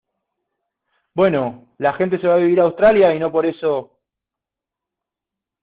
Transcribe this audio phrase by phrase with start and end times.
[1.13, 3.99] bueno, la gente se va a vivir a Australia y no por eso